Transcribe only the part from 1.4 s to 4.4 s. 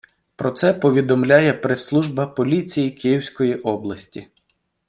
прес-служба поліції Київської області.